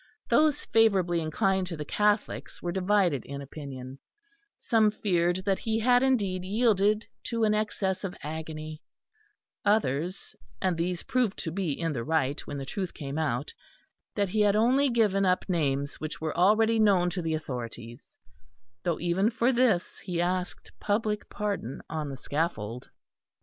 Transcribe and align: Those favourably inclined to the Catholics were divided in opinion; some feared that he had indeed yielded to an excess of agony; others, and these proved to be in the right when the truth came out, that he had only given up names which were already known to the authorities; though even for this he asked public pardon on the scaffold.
Those 0.31 0.65
favourably 0.65 1.21
inclined 1.21 1.67
to 1.67 1.77
the 1.77 1.85
Catholics 1.85 2.59
were 2.59 2.71
divided 2.71 3.23
in 3.23 3.39
opinion; 3.39 3.99
some 4.57 4.89
feared 4.89 5.45
that 5.45 5.59
he 5.59 5.77
had 5.77 6.01
indeed 6.01 6.43
yielded 6.43 7.05
to 7.25 7.43
an 7.43 7.53
excess 7.53 8.03
of 8.03 8.15
agony; 8.23 8.81
others, 9.63 10.35
and 10.59 10.75
these 10.75 11.03
proved 11.03 11.37
to 11.43 11.51
be 11.51 11.79
in 11.79 11.93
the 11.93 12.03
right 12.03 12.39
when 12.47 12.57
the 12.57 12.65
truth 12.65 12.95
came 12.95 13.19
out, 13.19 13.53
that 14.15 14.29
he 14.29 14.41
had 14.41 14.55
only 14.55 14.89
given 14.89 15.23
up 15.23 15.47
names 15.47 15.99
which 16.01 16.19
were 16.19 16.35
already 16.35 16.79
known 16.79 17.11
to 17.11 17.21
the 17.21 17.35
authorities; 17.35 18.17
though 18.81 18.99
even 18.99 19.29
for 19.29 19.51
this 19.51 19.99
he 19.99 20.19
asked 20.19 20.71
public 20.79 21.29
pardon 21.29 21.79
on 21.91 22.09
the 22.09 22.17
scaffold. 22.17 22.89